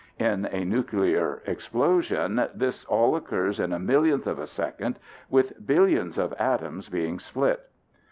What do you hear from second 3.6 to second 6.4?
a millionth of a second with billions of